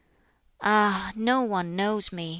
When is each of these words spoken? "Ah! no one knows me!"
"Ah! 0.63 1.11
no 1.15 1.43
one 1.43 1.75
knows 1.75 2.11
me!" 2.11 2.29